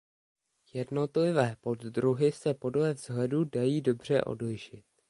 [0.73, 4.85] Jednotlivé poddruhy se podle vzhledu dají dobře odlišit.